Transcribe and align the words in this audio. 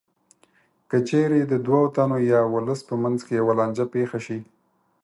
که 0.89 0.97
چېرې 1.07 1.39
د 1.45 1.53
دوو 1.65 1.81
تنو 1.95 2.17
یا 2.31 2.41
ولس 2.53 2.79
په 2.89 2.95
منځ 3.03 3.19
کې 3.25 3.33
یوه 3.39 3.53
لانجه 3.59 3.85
پېښه 3.95 4.19
شي 4.25 4.39